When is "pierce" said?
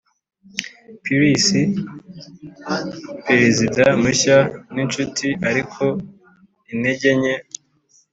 1.03-1.59